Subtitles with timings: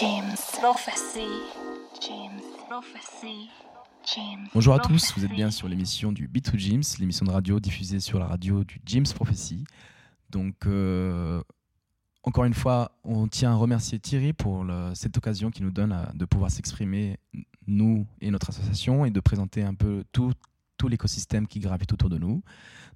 [0.00, 1.28] James Prophecy.
[2.00, 3.48] James Prophecy.
[4.14, 7.30] James Bonjour à tous, vous êtes bien sur l'émission du Beat to James, l'émission de
[7.30, 9.64] radio diffusée sur la radio du James Prophecy.
[10.30, 11.42] Donc, euh,
[12.22, 15.92] encore une fois, on tient à remercier Thierry pour le- cette occasion qui nous donne
[15.92, 17.18] à- de pouvoir s'exprimer,
[17.66, 20.32] nous et notre association, et de présenter un peu tout,
[20.78, 22.42] tout l'écosystème qui gravite autour de nous.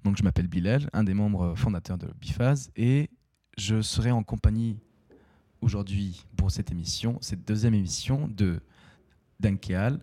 [0.03, 3.09] Donc, je m'appelle Bilal, un des membres fondateurs de Bifaz, et
[3.57, 4.77] je serai en compagnie
[5.65, 8.59] aujourd'hui pour cette émission, cette deuxième émission de
[9.39, 9.99] Dankeal,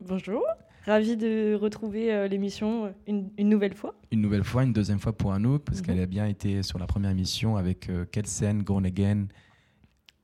[0.00, 0.42] Bonjour,
[0.86, 3.94] ravi de retrouver euh, l'émission euh, une, une nouvelle fois.
[4.10, 5.84] une nouvelle fois, une deuxième fois pour Anouk, parce Mhm.
[5.86, 9.28] qu'elle a bien été sur la première émission avec euh, Kelsen, Groningen,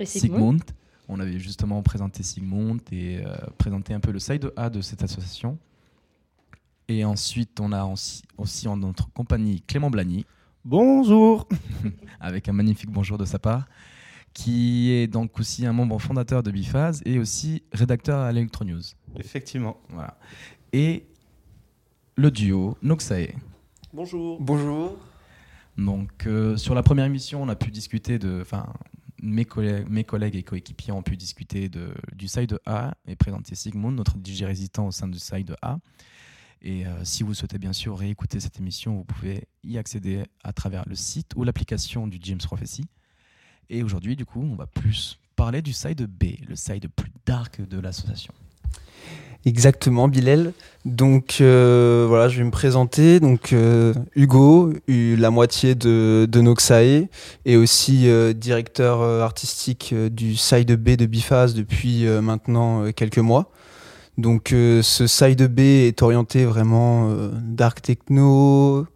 [0.01, 0.63] Et Sigmund.
[0.63, 0.63] Sigmund.
[1.09, 5.03] On avait justement présenté Sigmund et euh, présenté un peu le side A de cette
[5.03, 5.59] association.
[6.89, 10.25] Et ensuite, on a aussi, aussi en notre compagnie Clément Blagny,
[10.65, 11.47] Bonjour.
[12.21, 13.67] avec un magnifique bonjour de sa part,
[14.35, 18.83] qui est donc aussi un membre fondateur de Bifaz et aussi rédacteur à Electronews.
[19.17, 19.79] Effectivement.
[19.91, 20.19] Voilà.
[20.73, 21.07] Et
[22.17, 23.35] le duo Noxae.
[23.93, 24.41] Bonjour.
[24.41, 24.97] Bonjour.
[25.77, 28.41] Donc, euh, sur la première émission, on a pu discuter de.
[28.43, 28.67] Enfin,
[29.23, 33.55] mes collègues, mes collègues et coéquipiers ont pu discuter de, du side A et présenter
[33.55, 35.79] Sigmund, notre DJ résident au sein du side A.
[36.61, 40.53] Et euh, si vous souhaitez bien sûr réécouter cette émission, vous pouvez y accéder à
[40.53, 42.85] travers le site ou l'application du James Prophecy.
[43.71, 47.61] Et aujourd'hui, du coup, on va plus parler du side B, le side plus dark
[47.69, 48.33] de l'association.
[49.45, 50.53] Exactement, Bilal.
[50.85, 53.21] Donc euh, voilà, je vais me présenter.
[53.21, 57.09] Donc euh, Hugo, la moitié de, de Noxae,
[57.45, 63.53] et aussi euh, directeur euh, artistique du side B de Bifaz depuis maintenant quelques mois.
[64.17, 68.87] Donc ce side B est orienté vraiment dark techno,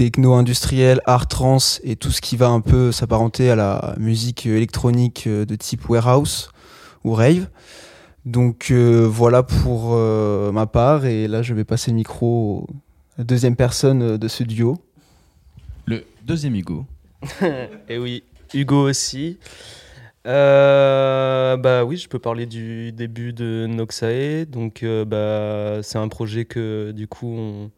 [0.00, 3.94] euh, techno industriel, art trans et tout ce qui va un peu s'apparenter à la
[3.98, 6.50] musique électronique euh, de type warehouse
[7.04, 7.48] ou rave.
[8.24, 12.66] Donc euh, voilà pour euh, ma part et là je vais passer le micro
[13.14, 14.78] à la deuxième personne de ce duo.
[15.86, 16.84] Le deuxième Hugo.
[17.88, 18.22] Et oui,
[18.54, 19.38] Hugo aussi.
[20.26, 24.44] Euh, bah oui, je peux parler du début de Noxae.
[24.44, 27.70] Donc euh, bah, c'est un projet que du coup on-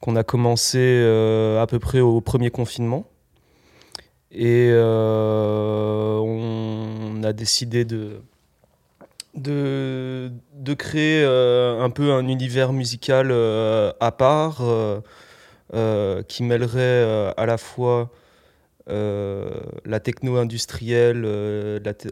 [0.00, 3.06] qu'on a commencé euh, à peu près au premier confinement.
[4.32, 8.22] Et euh, on a décidé de,
[10.78, 13.32] créer euh, un peu un univers musical
[14.00, 14.62] à part
[16.28, 18.10] qui mêlerait à la fois
[18.86, 21.22] la techno industrielle,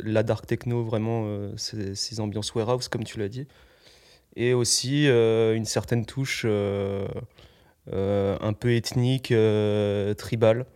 [0.04, 1.24] la, dark techno, vraiment
[1.56, 3.46] ces, ces ambiances warehouse, comme tu l'as dit,
[4.36, 6.44] et aussi une certaine touche
[7.92, 10.66] un peu ethnique, euh, tribale.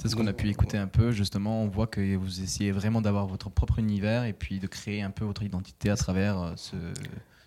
[0.00, 1.62] C'est ce qu'on a pu écouter un peu, justement.
[1.62, 5.10] On voit que vous essayez vraiment d'avoir votre propre univers et puis de créer un
[5.10, 6.76] peu votre identité à travers euh, ce,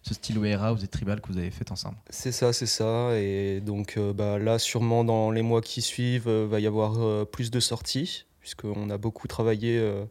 [0.07, 1.97] ce style warehouse et tribal que vous avez fait ensemble.
[2.09, 3.17] C'est ça, c'est ça.
[3.17, 6.99] Et donc euh, bah, là, sûrement dans les mois qui suivent, euh, va y avoir
[6.99, 10.05] euh, plus de sorties, puisqu'on a beaucoup travaillé, euh,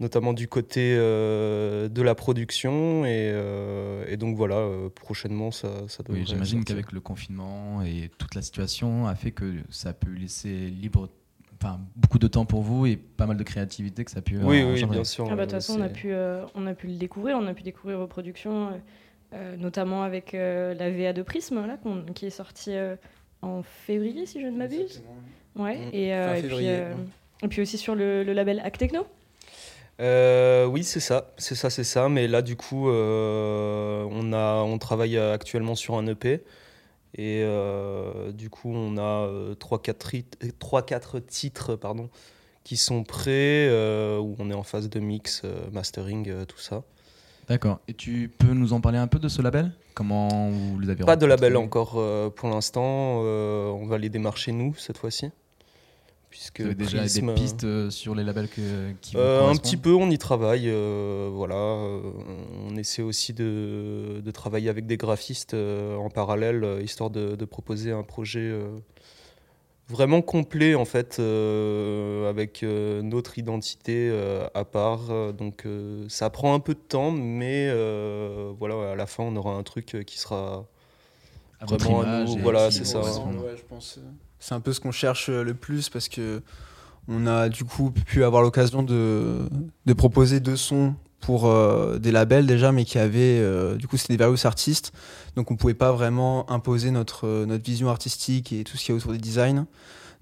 [0.00, 3.04] notamment du côté euh, de la production.
[3.04, 7.82] Et, euh, et donc voilà, euh, prochainement, ça, ça devrait Oui, j'imagine qu'avec le confinement
[7.82, 11.08] et toute la situation a fait que ça a pu laisser libre,
[11.62, 14.38] enfin beaucoup de temps pour vous et pas mal de créativité que ça a pu.
[14.38, 14.96] Oui, oui, engendrer.
[14.96, 15.26] bien sûr.
[15.30, 17.46] Ah bah, de toute façon, on a, pu, euh, on a pu le découvrir, on
[17.46, 18.70] a pu découvrir vos productions,
[19.34, 22.96] euh, notamment avec euh, la VA de Prism, là, qu'on- qui est sortie euh,
[23.42, 25.02] en février, si je ne m'abuse.
[25.56, 25.90] Ouais, Mm.
[25.92, 26.96] et, euh, puis, euh, ouais.
[27.42, 29.06] et puis aussi sur le, le label Act Techno.
[30.00, 32.08] Euh, oui, c'est ça, c'est ça, c'est ça.
[32.08, 36.42] Mais là, du coup, euh, on, a, on travaille actuellement sur un EP.
[37.14, 42.08] Et euh, du coup, on a 3-4 titres pardon,
[42.64, 43.68] qui sont prêts,
[44.18, 46.82] où on est en phase de mix, mastering, tout ça.
[47.48, 47.80] D'accord.
[47.88, 49.72] Et tu peux nous en parler un peu de ce label?
[49.94, 52.00] Comment vous les avez Pas de label encore
[52.36, 53.20] pour l'instant.
[53.20, 55.30] on va les démarcher nous cette fois-ci.
[56.30, 59.48] Puisque Vous avez déjà Prism, des pistes euh, sur les labels que, qui vous Euh,
[59.48, 60.68] un petit peu, on y travaille.
[60.68, 62.00] euh, voilà, euh,
[62.68, 67.44] on essaie aussi de, de travailler avec des graphistes euh, en parallèle, histoire de, de
[67.44, 68.78] proposer un projet euh,
[69.88, 75.32] vraiment complet en fait, euh, avec euh, notre identité euh, à part.
[75.32, 79.34] Donc euh, ça prend un peu de temps, mais euh, voilà, à la fin, on
[79.34, 80.64] aura un truc qui sera
[81.58, 83.00] à vraiment à nous, voilà, c'est ça.
[83.00, 83.98] Ouais, je pense.
[84.40, 86.42] C'est un peu ce qu'on cherche euh, le plus parce que
[87.08, 89.48] on a du coup pu avoir l'occasion de,
[89.86, 93.96] de proposer deux sons pour euh, des labels déjà, mais qui avaient, euh, du coup,
[93.96, 94.92] c'était des various artistes.
[95.36, 98.94] Donc on pouvait pas vraiment imposer notre, euh, notre vision artistique et tout ce qu'il
[98.94, 99.66] y a autour des designs.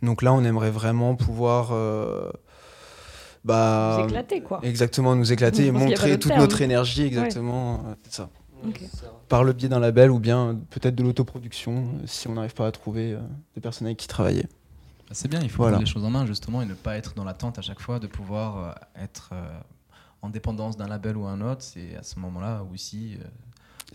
[0.03, 1.73] Donc là, on aimerait vraiment pouvoir
[3.44, 4.61] bah, Vous éclatez, quoi.
[4.62, 6.41] Exactement, nous éclater et montrer toute terme.
[6.41, 7.97] notre énergie, exactement.
[8.09, 8.29] ça.
[8.66, 8.81] Ok.
[9.28, 12.66] Par le biais d'un label ou bien peut-être de l'autoproduction, euh, si on n'arrive pas
[12.66, 13.19] à trouver euh,
[13.55, 14.43] des personnes avec qui travailler.
[14.43, 15.76] Bah, C'est bien, il faut Voilà.
[15.76, 17.99] prendre les choses en main justement et ne pas être dans l'attente à chaque fois
[17.99, 19.58] de pouvoir euh, être euh,
[20.22, 21.62] en dépendance d'un label ou un autre.
[21.62, 23.25] C'est à ce moment-là aussi euh,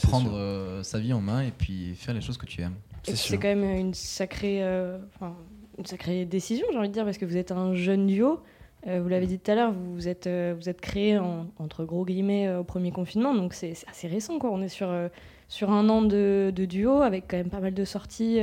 [0.07, 2.75] prendre euh, sa vie en main et puis faire les choses que tu aimes.
[3.03, 4.97] C'est quand même une sacrée, euh,
[5.77, 8.39] une sacrée décision, j'ai envie de dire, parce que vous êtes un jeune duo.
[8.87, 11.47] Euh, vous l'avez dit tout à l'heure, vous vous êtes, euh, vous êtes créé en-
[11.57, 14.39] entre gros guillemets euh, au premier confinement, donc c'est assez récent.
[14.39, 14.49] Quoi.
[14.51, 14.89] On est sur,
[15.47, 18.39] sur un an de, duo avec quand même pas mal de sorties,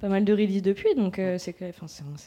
[0.00, 1.54] pas mal de releases depuis, donc c'est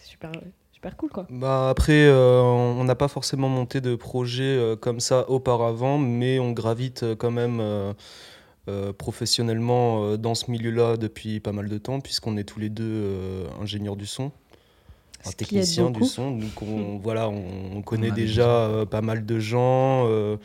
[0.05, 0.31] super,
[0.71, 1.09] super cool.
[1.09, 1.27] Quoi.
[1.29, 7.03] Bah après, on n'a pas forcément monté de projet comme ça auparavant, mais on gravite
[7.17, 7.61] quand même
[8.97, 13.95] professionnellement dans ce milieu-là depuis pas mal de temps, puisqu'on est tous les deux ingénieurs
[13.95, 14.31] du son,
[15.25, 16.31] un techniciens du son.
[16.37, 20.05] Donc on, voilà, on, on connaît déjà euh, pas mal de gens.
[20.07, 20.37] euh,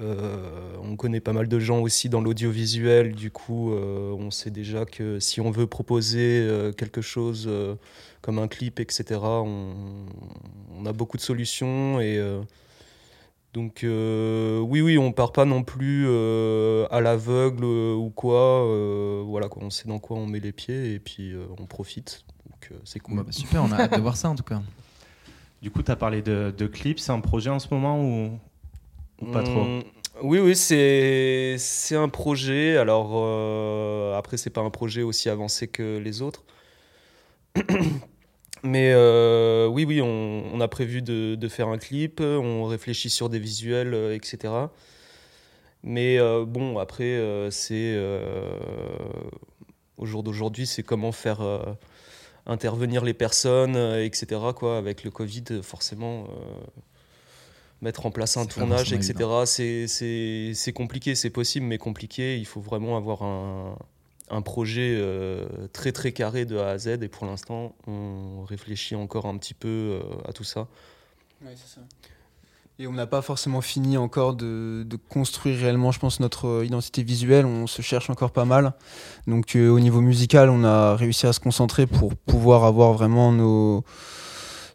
[0.00, 4.50] euh, on connaît pas mal de gens aussi dans l'audiovisuel, du coup, euh, on sait
[4.50, 7.76] déjà que si on veut proposer euh, quelque chose euh,
[8.20, 9.74] comme un clip, etc., on,
[10.76, 12.00] on a beaucoup de solutions.
[12.00, 12.40] Et euh,
[13.52, 18.64] donc, euh, oui, oui, on part pas non plus euh, à l'aveugle euh, ou quoi.
[18.66, 21.66] euh, voilà, quoi, on sait dans quoi on met les pieds et puis euh, on
[21.66, 22.24] profite.
[22.64, 23.16] Donc, euh, c'est cool.
[23.16, 24.60] Bah, bah, super, on a hâte de voir ça en tout cas.
[25.62, 28.38] Du coup, tu as parlé de, de clips, c'est un projet en ce moment ou,
[29.22, 29.82] ou pas trop Hum,
[30.22, 32.76] Oui, oui, c'est c'est un projet.
[32.76, 36.44] Alors euh, après, c'est pas un projet aussi avancé que les autres.
[38.62, 43.08] Mais euh, oui, oui, on, on a prévu de, de faire un clip, on réfléchit
[43.08, 44.52] sur des visuels, euh, etc.
[45.82, 48.58] Mais euh, bon, après, euh, c'est euh,
[49.96, 51.60] au jour d'aujourd'hui, c'est comment faire euh,
[52.46, 54.40] intervenir les personnes, euh, etc.
[54.54, 56.28] Quoi, avec le Covid, forcément, euh,
[57.82, 59.14] mettre en place un tournage, etc.
[59.46, 62.38] C'est- C'est c'est compliqué, c'est possible, mais compliqué.
[62.38, 63.76] Il faut vraiment avoir un,
[64.30, 67.02] un projet euh, très très carré de A à Z.
[67.02, 70.68] Et pour l'instant, on réfléchit encore un petit peu euh, à tout ça.
[72.80, 76.64] Et on n'a pas forcément fini encore de, de construire réellement, je pense, notre euh,
[76.66, 77.46] identité visuelle.
[77.46, 78.72] On se cherche encore pas mal.
[79.28, 83.30] Donc euh, au niveau musical, on a réussi à se concentrer pour pouvoir avoir vraiment
[83.30, 83.84] nos...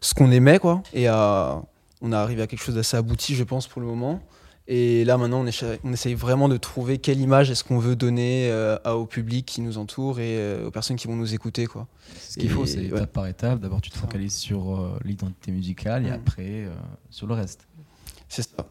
[0.00, 0.58] ce qu'on aimait.
[0.58, 0.82] quoi.
[0.94, 1.62] Et à...
[2.00, 4.22] on est arrivé à quelque chose d'assez abouti, je pense, pour le moment.
[4.66, 7.96] Et là, maintenant, on, écha- on essaye vraiment de trouver quelle image est-ce qu'on veut
[7.96, 11.34] donner euh, à- au public qui nous entoure et euh, aux personnes qui vont nous
[11.34, 11.66] écouter.
[11.66, 11.86] Quoi.
[12.18, 12.86] Ce qu'il faut, c'est ouais.
[12.86, 13.60] étape par étape.
[13.60, 16.70] D'abord, tu te focalises sur euh, l'identité musicale et après euh,
[17.10, 17.66] sur le reste.
[18.30, 18.70] C'est ça.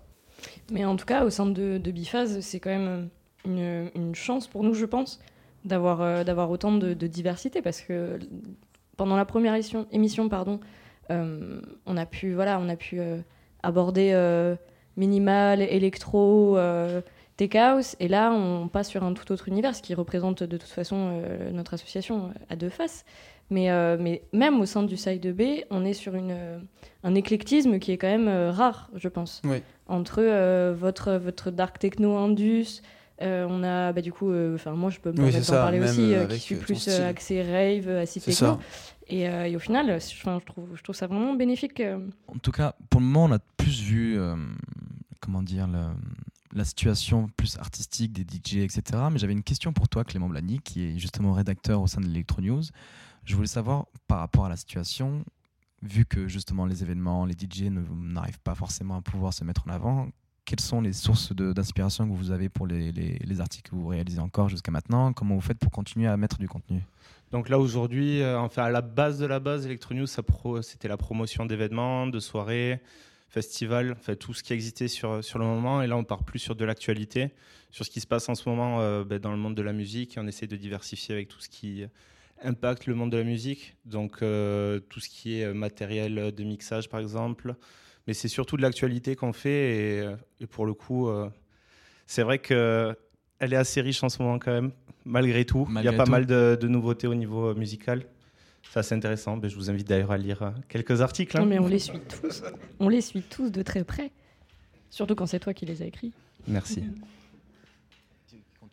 [0.72, 3.10] Mais en tout cas, au sein de, de Biphase, c'est quand même
[3.46, 5.20] une, une chance pour nous, je pense,
[5.66, 8.20] d'avoir euh, d'avoir autant de, diversité parce que
[8.98, 10.60] pendant la première émission, émission pardon,
[11.12, 13.20] euh, on a pu, voilà, on a pu euh,
[13.64, 14.14] aborder
[14.98, 16.58] minimal, électro,
[17.38, 20.58] tech house, et là, on passe sur un tout autre univers, ce qui représente de
[20.58, 21.22] toute façon
[21.54, 23.06] notre association à deux faces.
[23.52, 26.60] Mais, euh, mais même au sein du side B, on est sur une, euh,
[27.04, 29.64] un éclectisme qui est quand même euh, rare, je pense Oui.
[29.88, 32.82] entre euh, votre, votre dark techno indus.
[33.22, 35.52] euh, on a bah, du coup, euh, enfin moi je peux me Oui, permettre c'est
[35.52, 38.34] d'en ça, parler aussi, qui suis plus euh, axé rave, acid techno.
[38.36, 38.60] ça.
[39.08, 41.82] Et, euh, et au final, je, trouve, je trouve ça vraiment bénéfique.
[42.28, 44.36] En tout cas, pour le moment, on a plus vu, euh,
[45.20, 45.90] comment dire, le-
[46.54, 48.82] la situation plus artistique des DJ, etc.
[49.12, 52.06] Mais j'avais une question pour toi, Clément Blany, qui est justement rédacteur au sein de
[52.08, 52.64] l'Electro News.
[53.26, 55.24] Je voulais savoir, par rapport à la situation,
[55.82, 59.72] vu que justement les événements, les DJ n'arrivent pas forcément à pouvoir se mettre en
[59.72, 60.10] avant,
[60.46, 63.88] quelles sont les sources d'inspiration que vous avez pour les, les- les articles que vous
[63.88, 65.14] réalisez encore jusqu'à maintenant?
[65.14, 66.82] Comment vous faites pour continuer à mettre du contenu?
[67.32, 70.08] Donc là aujourd'hui, euh, enfin à la base de la base, Electronews,
[70.64, 72.82] c'était la promotion d'événements, de soirées,
[73.28, 75.84] festivals, enfin tout ce qui existait sur, sur le moment.
[75.84, 77.32] Et là, on part plus sur de l'actualité,
[77.70, 79.74] sur ce qui se passe en ce moment euh, ben, dans le monde de la
[79.74, 80.18] musique.
[80.18, 81.84] Et on essaie de diversifier avec tout ce qui
[82.44, 83.76] impacte le monde de la musique.
[83.86, 87.56] Donc euh, tout ce qui est euh, matériel de mixage, par exemple.
[88.08, 89.50] Mais c'est surtout de l'actualité qu'on fait.
[89.78, 91.30] Et, euh, et pour le coup, euh,
[92.08, 92.96] c'est vrai que
[93.40, 94.72] elle est assez riche en ce moment quand même,
[95.06, 95.68] malgré tout.
[95.78, 96.12] Il y a pas tout.
[96.12, 98.04] mal de, de nouveautés au niveau musical.
[98.72, 99.38] C'est assez intéressant.
[99.38, 101.38] Ben, je vous invite d'ailleurs à lire quelques articles.
[101.38, 101.42] hein.
[101.42, 102.44] Non, mais on les suit tous.
[102.80, 104.12] On les suit tous de très près.
[104.90, 106.12] Surtout quand c'est toi qui les as écrits.
[106.48, 106.84] Merci.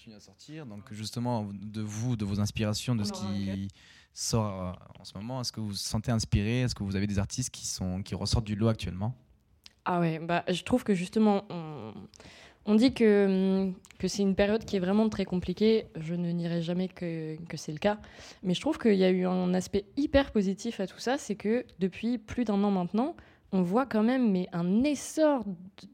[0.06, 0.66] Continue à sortir.
[0.66, 3.68] Donc justement, de vous, de vos inspirations, de ce qui
[4.14, 6.60] sort euh, en ce moment, est-ce que vous vous sentez inspiré?
[6.62, 9.14] Est-ce que vous avez des artistes qui, sont, qui ressortent du lot actuellement?
[9.84, 11.92] Ah ouais, bah, je trouve que justement, on,
[12.66, 15.86] on dit que, hum, que c'est une période qui est vraiment très compliquée.
[15.96, 17.98] Je ne nierai jamais que, que c'est le cas.
[18.42, 21.36] Mais je trouve qu'il y a eu un aspect hyper positif à tout ça, c'est
[21.36, 23.16] que depuis plus d'un an maintenant,
[23.56, 25.44] on voit quand même mais un essor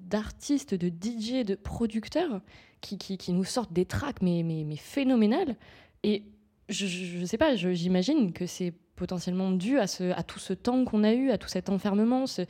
[0.00, 2.40] d'artistes, de DJ, de producteurs
[2.80, 5.56] qui, qui, nous sortent des tracks mais, mais, mais phénoménales.
[6.02, 6.24] Et
[6.68, 10.84] je, ne sais pas, j'imagine que c'est potentiellement dû à, ce, à tout ce temps
[10.84, 12.42] qu'on a eu, à tout cet enfermement, ce,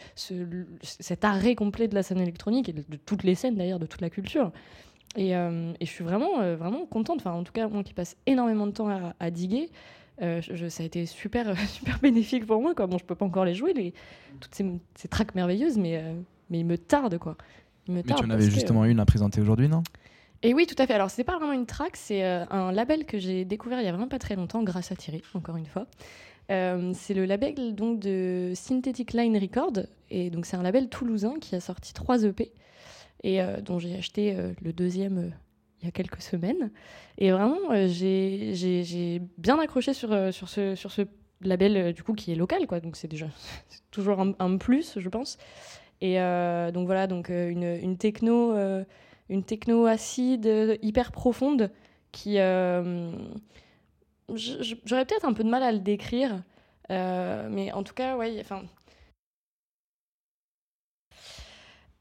[0.83, 4.01] cet arrêt complet de la scène électronique et de, toutes les scènes d'ailleurs, de toute
[4.01, 4.51] la culture.
[5.17, 8.17] Et, euh, je suis vraiment, euh, vraiment contente, enfin en tout cas moi qui passe
[8.27, 9.71] énormément de temps à, à diguer,
[10.21, 12.75] euh, je, ça a été super, super bénéfique pour moi.
[12.75, 12.87] Quoi.
[12.87, 13.95] Bon, je peux pas encore les jouer, les,
[14.41, 16.03] toutes ces, ces tracks merveilleuses, mais,
[16.51, 17.37] mais il me tarde quoi.
[17.89, 19.83] Me mais tu en avais justement une à présenter aujourd'hui, non?
[20.45, 20.95] Et oui, tout à fait.
[20.95, 23.93] Alors, c'est pas vraiment une track, c'est un label que j'ai découvert il y a
[23.93, 25.87] vraiment pas très longtemps, grâce à Thierry, encore une fois.
[26.51, 29.73] Euh, c'est le label donc de Synthetic Line Record
[30.11, 32.53] et donc c'est un label toulousain qui a sorti trois EP
[33.23, 35.33] et euh, dont j'ai acheté euh, le deuxième
[35.83, 36.71] il y a quelques semaines.
[37.19, 41.03] Et vraiment j'ai bien accroché sur, sur, ce, sur ce
[41.43, 42.81] label du coup qui est local quoi.
[42.81, 43.27] Donc c'est déjà
[43.91, 45.39] toujours un, plus je pense.
[46.01, 46.17] Et
[46.73, 48.55] donc voilà donc une, une techno
[49.29, 51.71] une techno acide hyper profonde
[52.11, 52.39] qui
[54.35, 56.43] j'aurais peut-être un peu de mal à le décrire,
[56.91, 58.63] euh, mais en tout cas, ouais, enfin.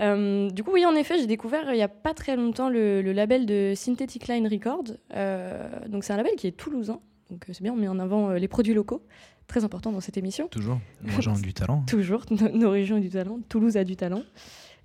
[0.01, 3.01] Euh, du coup, oui, en effet, j'ai découvert il n'y a pas très longtemps le,
[3.01, 4.95] label de Synthetic Line Records.
[5.13, 6.99] Euh, donc, c'est un label qui est toulousain.
[7.29, 9.03] Donc, c'est bien, on met en avant les produits locaux.
[9.47, 10.47] Très important dans cette émission.
[10.47, 10.79] Toujours.
[11.03, 11.83] Nos régions ont du talent.
[11.87, 12.25] Toujours.
[12.31, 13.39] Nos, régions ont du talent.
[13.49, 14.23] Toulouse a du talent.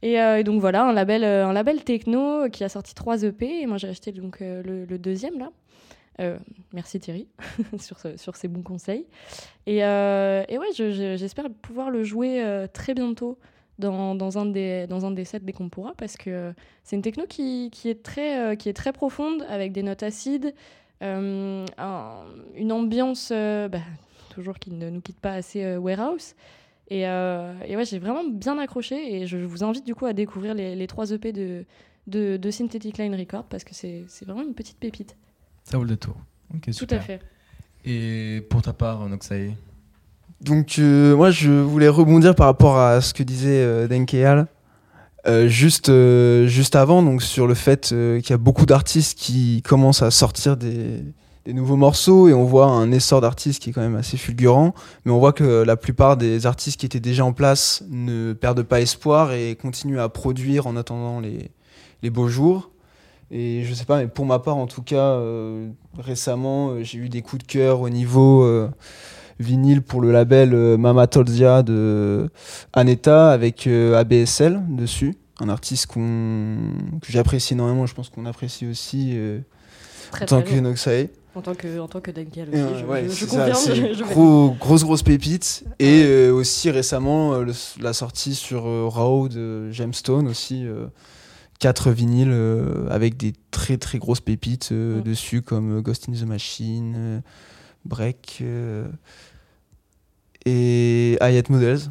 [0.02, 3.62] Et, donc, voilà, un label, un label techno qui a sorti trois EP.
[3.62, 5.50] Et moi, j'ai acheté donc, le, le, deuxième, là.
[6.20, 6.38] Euh,
[6.72, 7.28] merci Thierry
[7.78, 9.06] sur, sur, ces bons conseils.
[9.66, 13.38] Et, euh, et ouais, j'espère pouvoir le jouer euh, très bientôt
[13.78, 16.52] dans, dans, un des, dans un des sets dès qu'on pourra, parce que
[16.84, 20.54] c'est une techno qui, qui, est très, qui est très profonde, avec des notes acides,
[21.00, 21.66] une
[22.72, 23.78] ambiance bah,
[24.30, 26.34] toujours qui ne nous quitte pas assez warehouse.
[26.88, 30.54] Et, et ouais, j'ai vraiment bien accroché, et je vous invite du coup à découvrir
[30.54, 31.64] les, les trois EP de,
[32.06, 35.16] de, de Synthetic Line Record, parce que c'est vraiment une petite pépite.
[35.64, 36.16] Ça vaut le tour.
[36.78, 37.20] Tout à fait.
[37.84, 39.52] Et pour ta part, Noxae?
[40.40, 44.46] Donc, euh, moi, je voulais rebondir par rapport à ce que disait euh, Denkeal.
[45.26, 49.60] Euh, juste, euh, juste avant, donc sur le fait qu'il y a beaucoup d'artistes qui
[49.62, 51.02] commencent à sortir des,
[51.44, 54.72] des, nouveaux morceaux et on voit un essor d'artistes qui est quand même assez fulgurant,
[55.04, 58.62] mais on voit que la plupart des artistes qui étaient déjà en place ne perdent
[58.62, 61.50] pas espoir et continuent à produire en attendant les,
[62.04, 62.70] les beaux jours.
[63.32, 65.18] Et je sais pas, mais pour ma part, en tout cas,
[65.98, 68.68] récemment, j'ai eu des coups de cœur au niveau
[69.38, 72.28] vinyle pour le label Mama Tolzia de
[72.72, 75.14] Aneta avec ABSL dessus.
[75.40, 76.56] Un artiste qu'on
[77.02, 79.18] que j'apprécie énormément, je pense qu'on apprécie aussi
[80.20, 81.08] en, tant que Noxae.
[81.34, 84.56] En tant que, en tant que Dunkel aussi, je, ouais, je, confirme.
[84.58, 85.64] grosse, grosse pépite.
[85.78, 87.34] Et aussi récemment,
[87.80, 90.66] la sortie sur Raw de Gemstone aussi
[91.58, 95.02] quatre vinyles euh, avec des très très grosses pépites euh, mm.
[95.02, 97.22] dessus comme euh, Ghost in the Machine,
[97.86, 98.42] Break
[100.44, 101.90] et Hayat Models.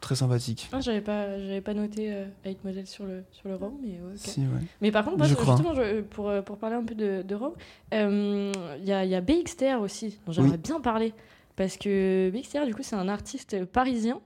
[0.00, 0.68] Très sympathique.
[0.72, 2.10] Ah, j'avais pas, j'avais pas noté
[2.44, 4.46] Hayat Models sur le, sur le ROM, mais Si, ouais.
[4.80, 5.74] Mais par contre, justement,
[6.10, 7.52] pour, pour parler un peu de, de ROM,
[7.92, 11.12] il y, a, y a BXTR aussi, dont j'aimerais bien parler.
[11.56, 14.20] Parce que BXTR, du coup, c'est un artiste parisien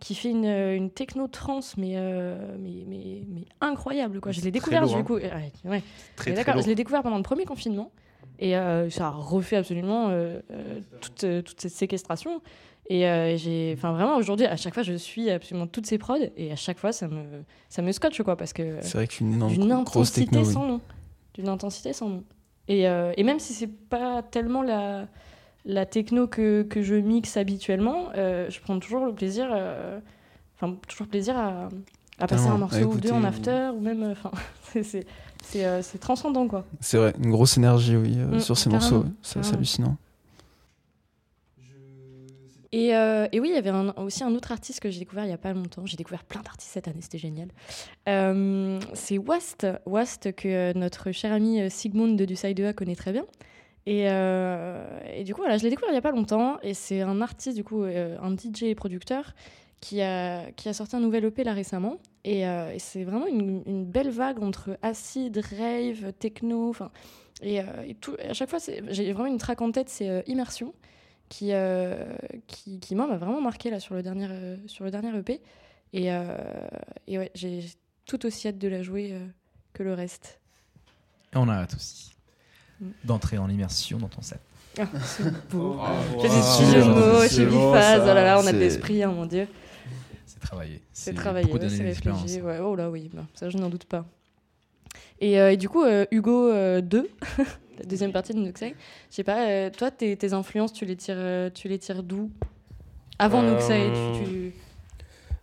[0.00, 4.32] qui fait une, une techno trans mais, euh, mais, mais, mais, incroyable quoi.
[4.32, 5.82] Je l'ai découvert du coup, ouais,
[6.16, 7.90] Très, d'accord, je l'ai découvert pendant le premier confinement
[8.38, 10.40] et euh, ça a refait absolument euh,
[11.00, 12.40] toute, toute cette séquestration.
[12.90, 13.00] Et
[13.36, 16.56] j'ai enfin vraiment aujourd'hui à chaque fois je suis absolument toutes ces prods et à
[16.56, 17.22] chaque fois ça me
[17.68, 20.80] ça me scotche quoi parce que c'est vrai qu'une intensité sans nom.
[21.34, 22.24] d'une intensité sans nom.
[22.66, 25.06] Et, et même si c'est pas tellement la
[25.68, 30.00] la techno que, que, je mixe habituellement, euh, je prends toujours le plaisir, euh,
[30.56, 31.68] enfin toujours plaisir à,
[32.18, 34.30] à passer un morceau ou deux en after ou même, euh, enfin
[34.82, 35.06] c'est
[36.00, 36.64] transcendant quoi.
[36.80, 39.96] C'est vrai, une grosse énergie oui mm, sur ces morceaux, c'est hallucinant.
[42.70, 45.32] Et, et, oui, il y avait aussi un autre artiste que j'ai découvert il n'y
[45.32, 45.86] a pas longtemps.
[45.86, 47.48] J'ai découvert plein d'artistes cette année, c'était génial.
[48.92, 53.24] c'est Wast, Wast que notre cher ami Sigmund de du Side A connaît très bien.
[53.88, 56.58] Euh, et, du coup, voilà, je l'ai découvert il n'y a pas longtemps.
[56.62, 59.34] Et c'est un artiste, du coup, euh, un DJ et producteur
[59.80, 61.98] qui a, qui a sorti un nouvel EP là récemment.
[62.24, 66.74] Et, euh, c'est vraiment une, belle vague entre acid, rave, techno.
[67.42, 68.58] Et, et tout, à chaque fois,
[68.88, 70.74] j'ai vraiment une track en tête, c'est Immersion,
[71.28, 71.52] qui,
[72.48, 75.40] qui, qui moi, m'a vraiment marqué là, sur, le dernier, sur le dernier EP.
[75.92, 76.10] Et,
[77.16, 77.64] ouais, j'ai
[78.06, 79.14] tout aussi hâte de la jouer
[79.72, 80.40] que le reste.
[81.32, 82.16] Et on a hâte aussi
[83.04, 84.40] d'entrer en immersion dans ton set.
[84.78, 85.76] Ah, c'est beau.
[85.78, 88.00] Oh, J'ai des de mots chez Bifaz.
[88.02, 89.46] Oh là là, on a de l'esprit, hein, mon Dieu.
[90.26, 90.80] C'est travaillé.
[90.92, 92.22] C'est travaillé, beaucoup ouais, d'années c'est d'expérience.
[92.22, 92.42] réfléchi.
[92.42, 92.58] Ouais.
[92.60, 94.04] Oh là oui, bah, ça je n'en doute pas.
[95.20, 97.08] Et, euh, et du coup, euh, Hugo euh, 2,
[97.78, 98.74] la deuxième partie de Noxai,
[99.10, 102.02] je sais pas, euh, toi, tes, tes influences, tu les tires, euh, tu les tires
[102.02, 102.30] d'où?
[103.18, 103.90] Avant Euh, Noxai,
[104.22, 104.52] tu, tu-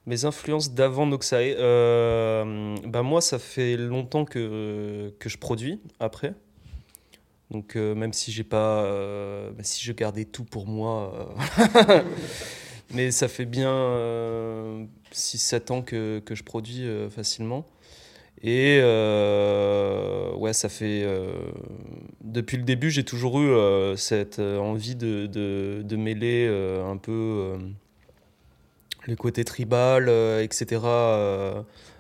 [0.06, 6.34] Mes influences d'avant Noxae, euh, bah moi ça fait longtemps que, que je produis après.
[7.52, 11.36] Donc euh, même si j'ai pas, euh, bah, si je gardais tout pour moi,
[11.78, 12.02] euh,
[12.94, 17.66] mais ça fait bien 6-7 ans que, que je produis facilement.
[18.42, 18.78] Et
[20.38, 21.06] ouais, ça fait
[22.22, 27.58] depuis le début, j'ai toujours eu cette envie de, de, de mêler un peu
[29.08, 30.10] le côté tribal,
[30.42, 30.82] etc.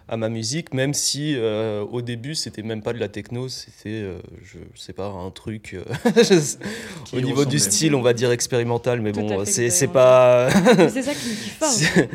[0.07, 3.89] à ma musique, même si euh, au début c'était même pas de la techno, c'était,
[3.89, 5.83] euh, je sais pas, un truc euh,
[7.05, 10.49] Qui au niveau du style, on va dire expérimental, mais Tout bon, c'est c'est pas,
[10.89, 11.67] c'est ça qui me kiffe pas.
[11.67, 11.71] hein.
[11.71, 12.09] c'est-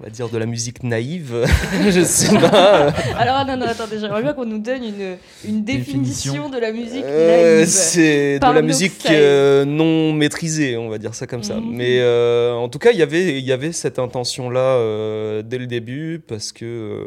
[0.00, 1.46] on va dire de la musique naïve,
[1.90, 2.88] je sais pas.
[3.16, 5.16] Alors non, non, attendez, j'aimerais bien qu'on nous donne une,
[5.48, 6.48] une définition, Définition.
[6.50, 7.68] de la musique Euh, naïve.
[7.68, 11.56] c'est de la musique euh, non maîtrisée, on va dire ça comme ça.
[11.56, 11.70] Mhm.
[11.76, 15.58] Mais euh, en tout cas, il y avait- il y avait cette intention-là euh, dès
[15.58, 17.04] le début parce que, euh,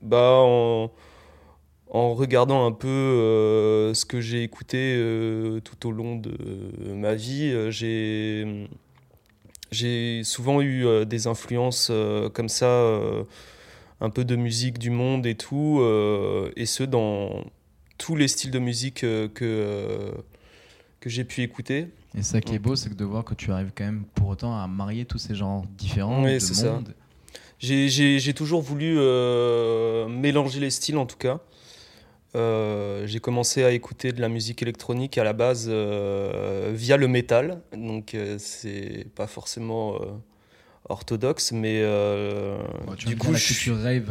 [0.00, 0.90] bah, en,
[1.90, 6.32] en regardant un peu euh, ce que j'ai écouté euh, tout au long de
[6.94, 8.68] ma vie, euh, j'ai
[9.72, 13.24] j'ai souvent eu euh, des influences euh, comme ça, euh,
[14.00, 15.80] un peu de musique du monde et tout,
[16.56, 17.44] et ce dans
[17.98, 21.86] tous les styles de musique que, que j'ai pu écouter.
[22.18, 24.60] Et ça qui est beau, c'est de voir que tu arrives quand même pour autant
[24.60, 26.72] à marier tous ces genres différents Oui, de c'est ça.
[26.72, 26.94] monde.
[27.60, 28.96] J'ai- toujours voulu
[30.08, 31.38] mélanger les styles en tout cas.
[32.34, 37.06] Euh, j'ai commencé à écouter de la musique électronique à la base euh, via le
[37.08, 39.98] métal, donc euh, c'est pas forcément
[40.88, 41.82] orthodoxe, mais
[42.86, 44.10] Bon, du coup, la je suis- culture rave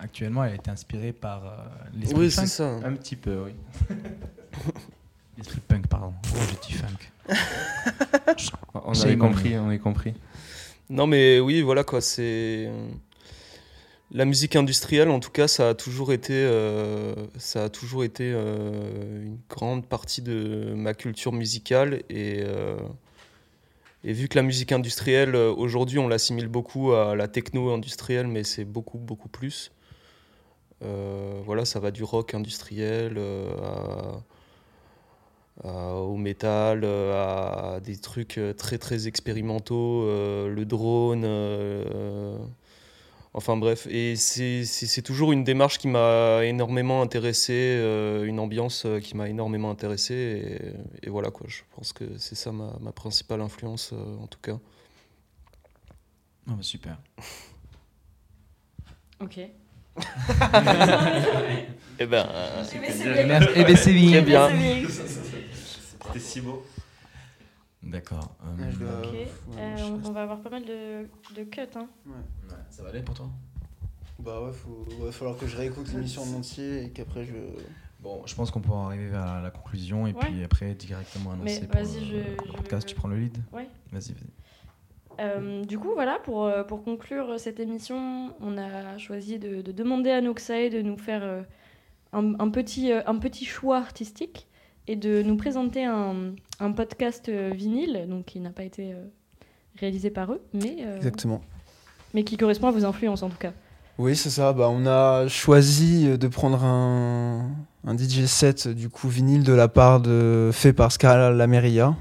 [0.00, 1.42] actuellement, elle a été inspirée par
[1.94, 2.76] l'esprit oui, c'est ça.
[2.84, 3.52] Un petit peu, oui.
[5.36, 6.12] l'esprit punk, pardon.
[6.34, 7.34] Oh, j'ai dit funk.
[8.84, 10.14] On avait compris, on avait compris.
[10.88, 12.70] Non, mais oui, voilà quoi, c'est.
[14.10, 17.14] La musique industrielle, en tout cas, ça a toujours été, euh,
[17.54, 22.02] euh, une grande partie de ma culture musicale.
[22.08, 22.78] Et, euh,
[24.04, 28.64] vu que la musique industrielle, aujourd'hui, on l'assimile beaucoup à la techno industrielle, mais c'est
[28.64, 29.72] beaucoup, beaucoup plus.
[30.80, 33.18] Voilà, ça va du rock industriel
[35.64, 41.26] au métal, à des trucs très très expérimentaux, le drone.
[43.34, 48.38] Enfin bref, et c'est- c'est c'est toujours une démarche qui m'a énormément intéressé, euh, une
[48.40, 50.14] ambiance euh, qui m'a énormément intéressé.
[51.02, 54.26] Et, et voilà quoi, je pense que c'est ça ma, ma principale influence euh, en
[54.26, 54.58] tout cas.
[56.48, 56.96] Oh, bah, super.
[59.20, 59.40] Ok.
[62.00, 62.28] Eh ben,
[63.26, 63.48] Merci.
[63.56, 64.10] Eh ben, c'est bien.
[64.12, 64.48] Très bien.
[66.06, 66.64] C'était si beau.
[67.88, 68.36] D'accord.
[68.58, 69.12] Ouais, je dois- Ok.
[69.12, 71.60] Ouais, Euh, on, va avoir pas mal de, de cuts.
[71.74, 71.86] Hein.
[72.06, 72.12] ouais,
[72.70, 73.28] ça va aller pour toi?
[74.18, 77.34] Bah ouais, faut, va falloir que je réécoute l'émission en entier et qu'après je.
[78.00, 80.20] Bon, je pense qu'on peut arriver à la conclusion et Ouais.
[80.20, 82.86] puis après directement annoncer Mais pour vas-y, le, je- le je- podcast.
[82.88, 83.38] Tu prends le lead?
[83.52, 83.68] Ouais.
[83.92, 84.28] Vas-y, vas-y.
[85.20, 89.72] Euh, du coup, voilà, pour, euh, pour conclure cette émission, on a choisi de, de
[89.72, 91.44] demander à Noxae de nous faire
[92.12, 94.46] un, un petit, un petit choix artistique
[94.88, 99.04] et de nous présenter un, un podcast euh, vinyle, donc qui n'a pas été euh,
[99.78, 101.42] réalisé par eux, mais, euh, Exactement.
[102.14, 103.52] mais qui correspond à vos influences en tout cas.
[103.98, 104.52] Oui, c'est ça.
[104.52, 107.50] Bah, on a choisi de prendre un,
[107.84, 111.94] un DJ set du coup vinyle de la part de fait par Scala Lameria.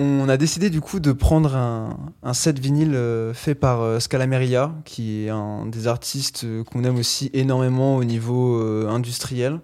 [0.00, 2.96] On a décidé du coup de prendre un, un set vinyle
[3.34, 8.60] fait par euh, Scalameria, qui est un des artistes qu'on aime aussi énormément au niveau
[8.62, 9.58] euh, industriel.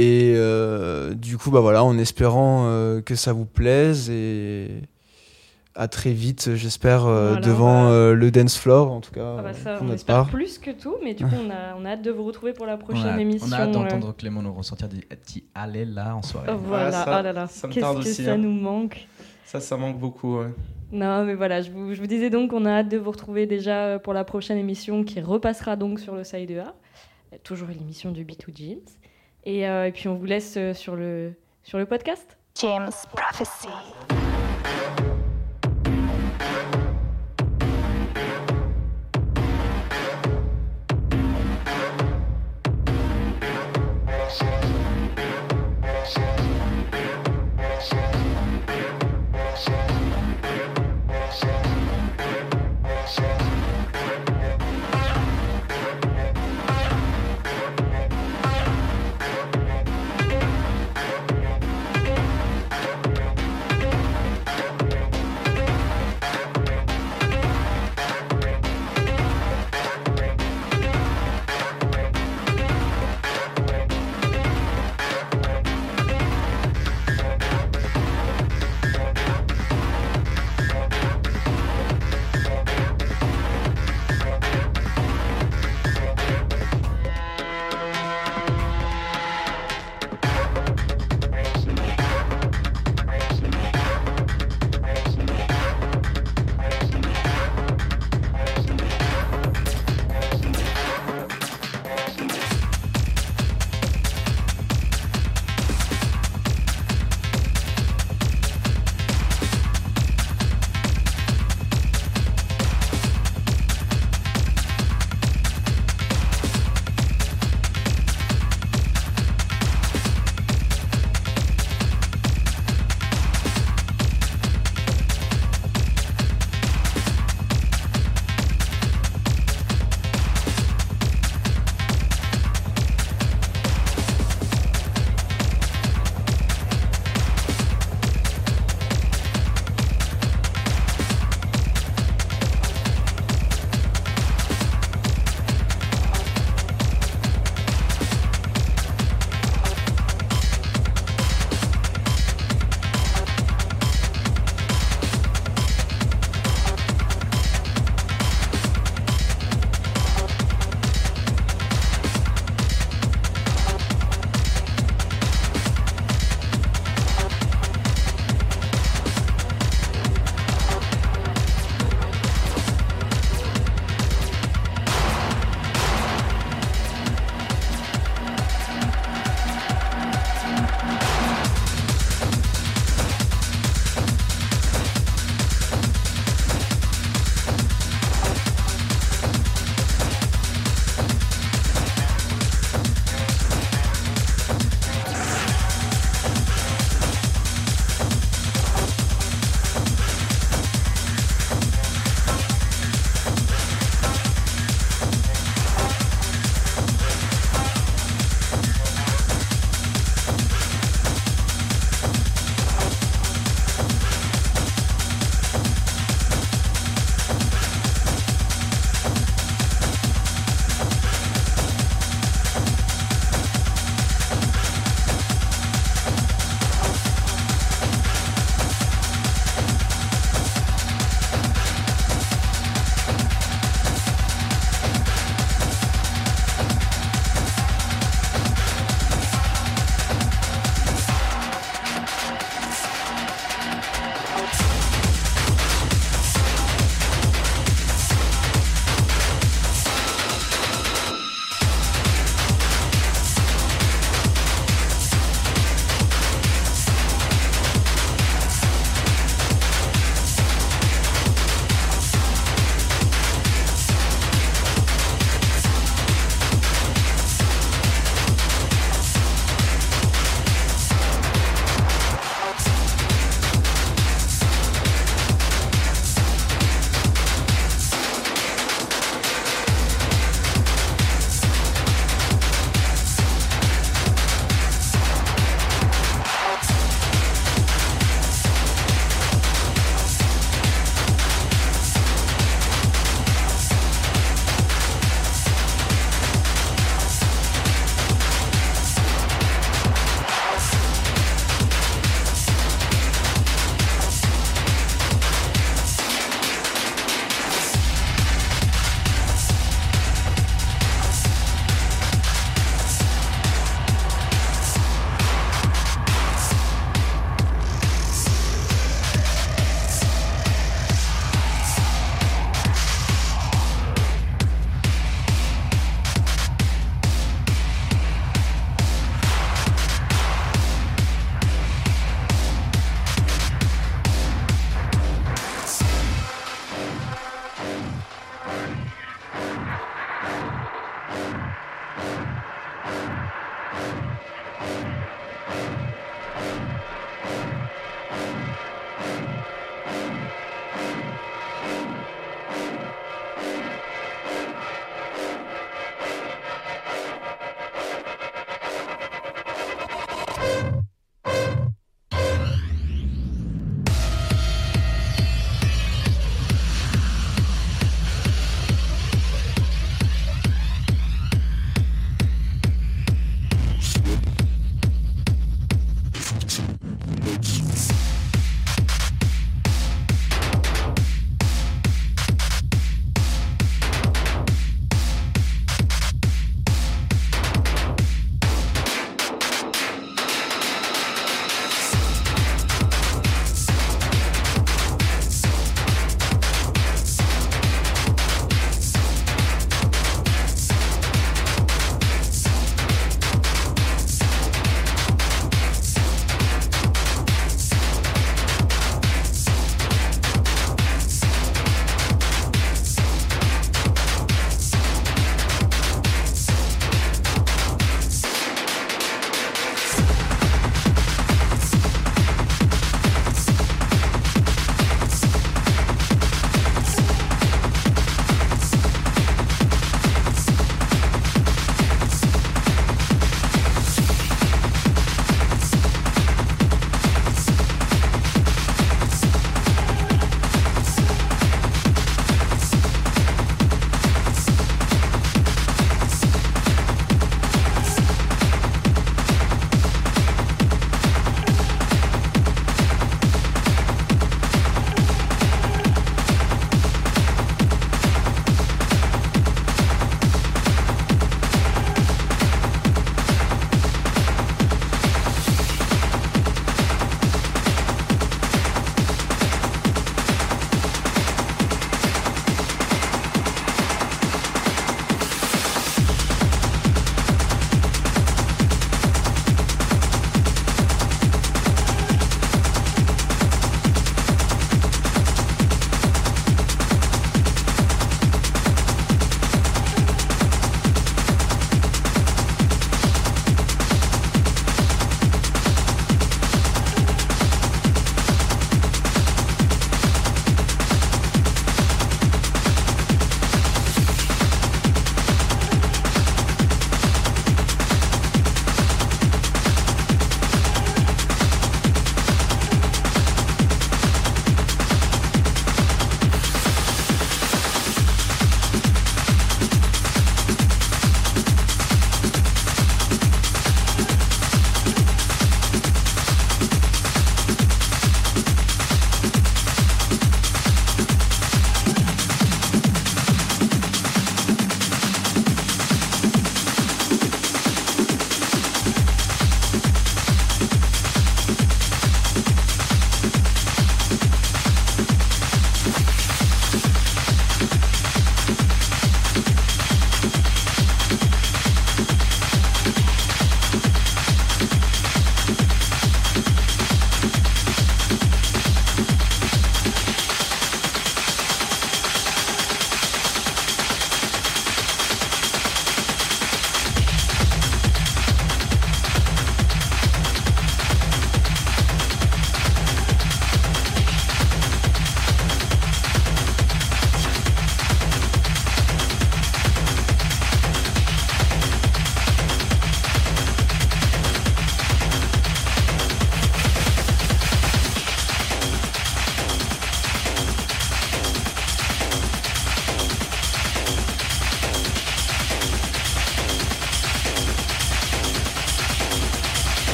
[0.00, 4.80] Et euh, du coup, bah voilà, en espérant euh, que ça vous plaise et
[5.74, 9.52] à très vite, j'espère, euh, Voilà, devant le dance floor, en tout cas, Ah bah
[9.52, 10.28] ça, on espère part.
[10.30, 12.64] plus que tout, mais du coup, on a, on a hâte de vous retrouver pour
[12.64, 13.46] la prochaine on a, émission.
[13.46, 13.72] On a hâte euh.
[13.72, 16.48] d'entendre Clément nous ressortir des petits allez là en soirée.
[16.50, 18.38] Oh, voilà, ça- ah là là, ça me qu'est-ce tarde que aussi, ça hein.
[18.38, 19.06] nous manque.
[19.44, 20.38] Ça, ça manque beaucoup.
[20.38, 20.54] ouais.
[20.92, 23.46] Non, mais voilà, je vous, je vous disais donc qu'on a hâte de vous retrouver
[23.46, 26.74] déjà pour la prochaine émission qui repassera donc sur le Side A.
[27.44, 28.99] Toujours l'émission du B2 Jeans.
[29.44, 32.36] Et, euh, et puis on vous laisse euh, sur le, sur le podcast.
[32.56, 33.68] James Prophecy.